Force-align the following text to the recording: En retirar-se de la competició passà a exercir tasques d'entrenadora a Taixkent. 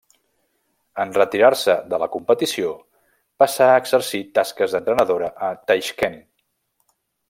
En 1.03 1.11
retirar-se 1.17 1.75
de 1.91 1.99
la 2.05 2.07
competició 2.15 2.73
passà 3.45 3.69
a 3.75 3.79
exercir 3.85 4.25
tasques 4.39 4.75
d'entrenadora 4.77 5.33
a 5.51 5.55
Taixkent. 5.73 6.23